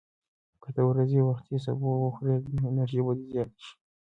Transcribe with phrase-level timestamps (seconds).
[0.61, 3.73] که ته د ورځې وختي سبو وخورې، نو انرژي به دې زیاته شي.